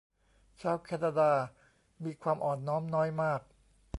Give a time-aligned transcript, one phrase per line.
[0.61, 1.31] ชาวแคนาดา
[2.03, 3.41] มีความอ่อนน้อมน้อยมาก